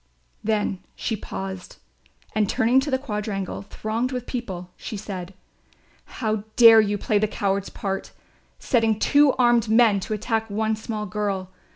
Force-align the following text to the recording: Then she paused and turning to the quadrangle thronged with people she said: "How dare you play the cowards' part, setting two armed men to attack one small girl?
Then 0.43 0.79
she 0.95 1.15
paused 1.15 1.75
and 2.33 2.49
turning 2.49 2.79
to 2.79 2.89
the 2.89 2.97
quadrangle 2.97 3.61
thronged 3.61 4.11
with 4.11 4.25
people 4.25 4.71
she 4.75 4.97
said: 4.97 5.35
"How 6.05 6.37
dare 6.55 6.81
you 6.81 6.97
play 6.97 7.19
the 7.19 7.27
cowards' 7.27 7.69
part, 7.69 8.11
setting 8.57 8.97
two 8.97 9.33
armed 9.33 9.69
men 9.69 9.99
to 9.99 10.15
attack 10.15 10.49
one 10.49 10.75
small 10.75 11.05
girl? 11.05 11.51